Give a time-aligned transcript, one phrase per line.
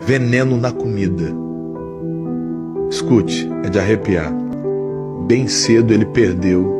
[0.00, 1.24] veneno na comida.
[2.90, 4.32] Escute, é de arrepiar.
[5.26, 6.74] Bem cedo ele perdeu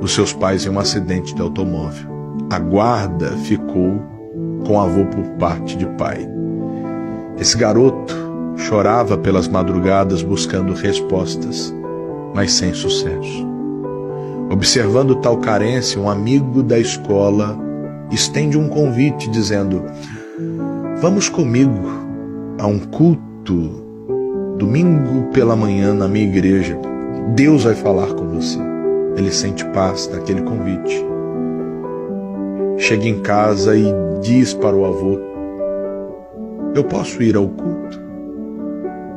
[0.00, 2.08] os seus pais em um acidente de automóvel.
[2.50, 4.02] A guarda ficou
[4.66, 6.28] com o avô por parte de pai.
[7.38, 8.14] Esse garoto
[8.56, 11.74] chorava pelas madrugadas buscando respostas,
[12.34, 13.46] mas sem sucesso.
[14.50, 17.58] Observando tal carência, um amigo da escola
[18.10, 19.84] estende um convite dizendo:
[21.00, 22.05] Vamos comigo
[22.58, 23.84] a um culto
[24.56, 26.78] domingo pela manhã na minha igreja.
[27.34, 28.58] Deus vai falar com você.
[29.16, 31.04] Ele sente paz naquele convite.
[32.78, 33.86] Chega em casa e
[34.20, 35.18] diz para o avô:
[36.74, 38.00] Eu posso ir ao culto?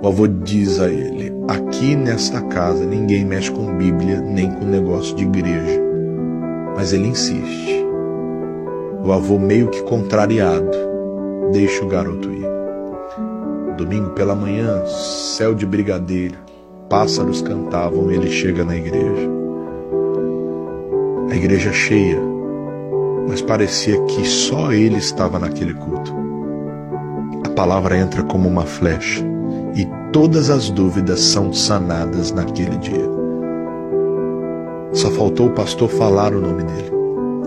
[0.02, 5.16] O avô diz a ele: Aqui nesta casa ninguém mexe com Bíblia nem com negócio
[5.16, 5.82] de igreja.
[6.76, 7.86] Mas ele insiste.
[9.04, 10.78] O avô, meio que contrariado,
[11.52, 12.59] deixa o garoto ir.
[13.80, 16.38] Domingo pela manhã, céu de brigadeiro,
[16.90, 19.30] pássaros cantavam ele chega na igreja.
[21.32, 22.20] A igreja cheia,
[23.26, 26.14] mas parecia que só ele estava naquele culto.
[27.46, 29.24] A palavra entra como uma flecha
[29.74, 33.10] e todas as dúvidas são sanadas naquele dia.
[34.92, 36.92] Só faltou o pastor falar o nome dele.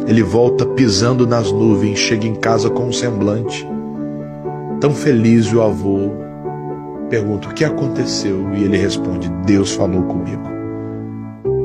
[0.09, 3.71] Ele volta pisando nas nuvens, chega em casa com um semblante
[4.83, 6.11] tão feliz o avô
[7.09, 10.43] pergunta o que aconteceu e ele responde: Deus falou comigo.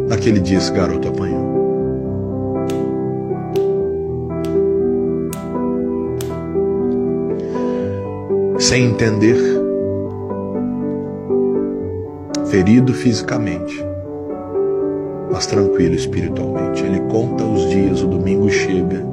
[0.08, 1.58] Naquele dia esse garoto apanhou.
[8.60, 9.38] Sem entender,
[12.52, 13.84] ferido fisicamente,
[15.32, 16.84] mas tranquilo espiritualmente.
[16.84, 19.04] Ele conta os dias, o domingo chega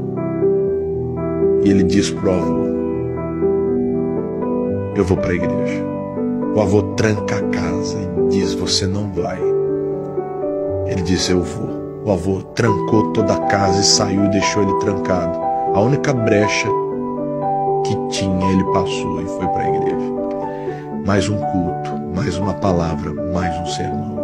[1.64, 2.73] e ele diz pro avô:
[4.94, 5.84] Eu vou para a igreja.
[6.54, 9.40] O avô tranca a casa e diz: Você não vai.
[10.86, 11.74] Ele disse: Eu vou.
[12.04, 15.38] O avô trancou toda a casa e saiu e deixou ele trancado.
[15.74, 16.68] A única brecha
[17.84, 20.12] que tinha ele passou e foi para a igreja.
[21.04, 24.16] Mais um culto, mais uma palavra, mais um sermão.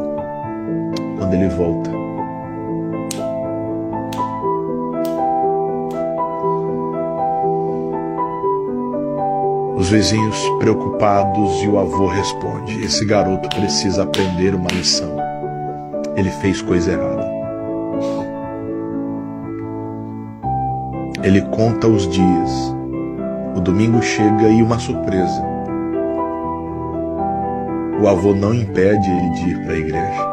[1.18, 1.90] Quando ele volta,
[9.80, 15.16] Os vizinhos preocupados e o avô responde: Esse garoto precisa aprender uma lição.
[16.14, 17.26] Ele fez coisa errada.
[21.22, 22.76] Ele conta os dias.
[23.56, 25.42] O domingo chega e uma surpresa.
[28.02, 30.28] O avô não impede ele de ir para a igreja.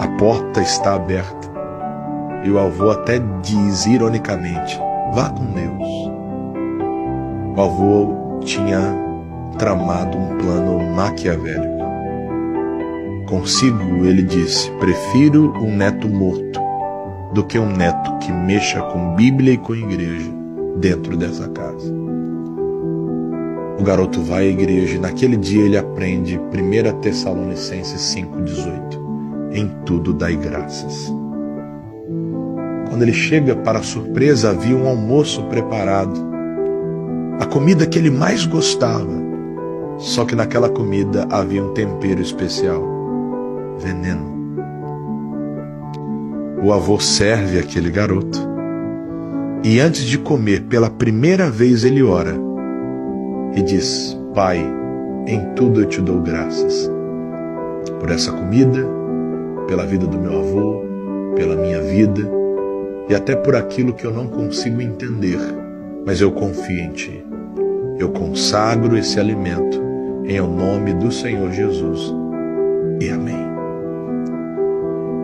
[0.00, 1.48] A porta está aberta.
[2.42, 4.76] E o avô até diz ironicamente:
[5.12, 5.88] Vá com Deus.
[7.56, 8.94] O avô tinha
[9.58, 11.82] tramado um plano maquiavélico.
[13.26, 16.60] Consigo, ele disse: prefiro um neto morto
[17.32, 20.30] do que um neto que mexa com Bíblia e com igreja
[20.78, 21.92] dentro dessa casa.
[23.78, 29.54] O garoto vai à igreja e naquele dia ele aprende 1 Tessalonicenses 5,18.
[29.54, 31.12] Em tudo dai graças.
[32.88, 36.31] Quando ele chega, para surpresa, havia um almoço preparado
[37.40, 39.22] a comida que ele mais gostava.
[39.98, 42.82] Só que naquela comida havia um tempero especial:
[43.78, 44.32] veneno.
[46.62, 48.38] O avô serve aquele garoto.
[49.64, 52.34] E antes de comer, pela primeira vez, ele ora
[53.54, 54.58] e diz: Pai,
[55.26, 56.90] em tudo eu te dou graças.
[58.00, 58.84] Por essa comida,
[59.66, 60.84] pela vida do meu avô,
[61.34, 62.28] pela minha vida
[63.08, 65.38] e até por aquilo que eu não consigo entender
[66.04, 67.24] mas eu confio em Ti.
[67.98, 69.80] Eu consagro esse alimento
[70.24, 72.12] em o nome do Senhor Jesus.
[73.00, 73.52] E amém.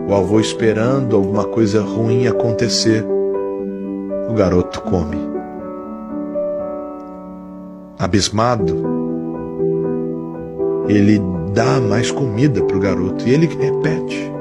[0.07, 3.05] O avô esperando alguma coisa ruim acontecer,
[4.29, 5.17] o garoto come.
[7.97, 8.75] Abismado,
[10.87, 11.21] ele
[11.53, 14.38] dá mais comida para o garoto e ele repete.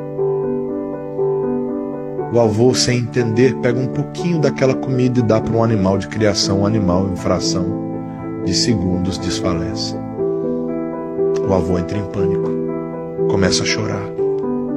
[2.33, 6.09] O avô, sem entender, pega um pouquinho daquela comida e dá para um animal de
[6.09, 6.61] criação.
[6.61, 7.65] O animal, em fração
[8.45, 9.97] de segundos, desfalece.
[11.49, 12.51] O avô entra em pânico,
[13.31, 14.07] começa a chorar.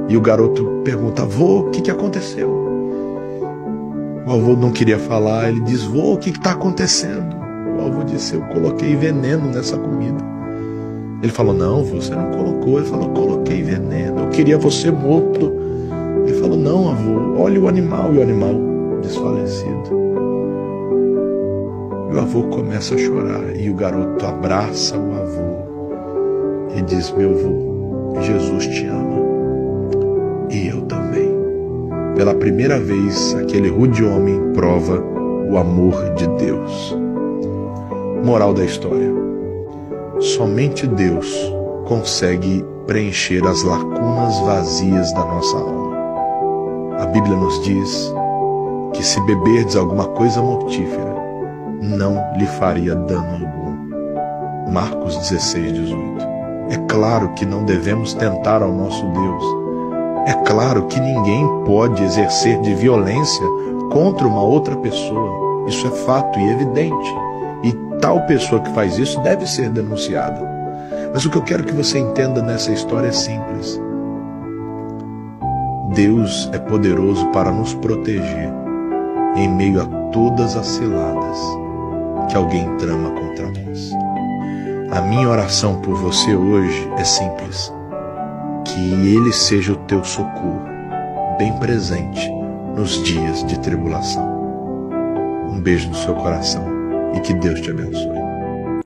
[0.08, 2.50] E o garoto pergunta: Avô, o que, que aconteceu?
[4.26, 7.36] O avô não queria falar, ele diz: Vô, o que está acontecendo?
[7.78, 10.24] O avô disse: Eu coloquei veneno nessa comida.
[11.22, 12.78] Ele falou: Não, você não colocou.
[12.78, 14.22] Ele falou: Coloquei veneno.
[14.22, 15.52] Eu queria você morto.
[16.26, 18.54] Ele falou: Não, avô, olha o animal e o animal
[19.02, 20.02] desfalecido.
[22.12, 25.52] E o avô começa a chorar e o garoto abraça o avô
[26.76, 29.22] e diz: Meu avô, Jesus te ama
[30.50, 31.32] e eu também.
[32.16, 35.02] Pela primeira vez, aquele rude homem prova
[35.50, 36.98] o amor de Deus.
[38.24, 39.12] Moral da história:
[40.20, 41.34] somente Deus
[41.86, 45.91] consegue preencher as lacunas vazias da nossa alma.
[47.02, 48.14] A Bíblia nos diz
[48.94, 51.16] que se beberdes alguma coisa mortífera,
[51.82, 54.72] não lhe faria dano algum.
[54.72, 56.28] Marcos 16, 18.
[56.70, 59.44] É claro que não devemos tentar ao nosso Deus.
[60.28, 63.48] É claro que ninguém pode exercer de violência
[63.92, 65.68] contra uma outra pessoa.
[65.68, 67.16] Isso é fato e evidente.
[67.64, 70.40] E tal pessoa que faz isso deve ser denunciada.
[71.12, 73.82] Mas o que eu quero que você entenda nessa história é simples.
[75.94, 78.50] Deus é poderoso para nos proteger
[79.36, 81.38] em meio a todas as ciladas
[82.30, 83.92] que alguém trama contra nós.
[84.92, 87.74] A minha oração por você hoje é simples.
[88.64, 90.64] Que Ele seja o teu socorro,
[91.38, 92.30] bem presente
[92.76, 94.30] nos dias de tribulação.
[95.50, 96.64] Um beijo no seu coração
[97.14, 98.21] e que Deus te abençoe.